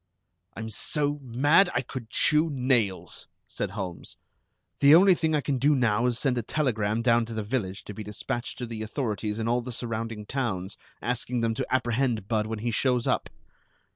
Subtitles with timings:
[0.55, 4.17] "I'm so mad I could chew nails," said Holmes.
[4.79, 7.43] "The only thing I can do now is to send a telegram down to the
[7.43, 11.67] village to be dispatched to the authorities in all the surrounding towns, asking them to
[11.71, 13.29] apprehend Budd when he shows up.